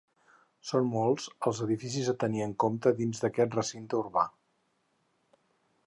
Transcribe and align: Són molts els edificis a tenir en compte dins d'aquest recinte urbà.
Són 0.69 0.87
molts 0.93 1.27
els 1.51 1.59
edificis 1.65 2.09
a 2.13 2.17
tenir 2.25 2.43
en 2.47 2.57
compte 2.65 2.95
dins 3.03 3.23
d'aquest 3.25 3.59
recinte 3.61 4.01
urbà. 4.03 4.29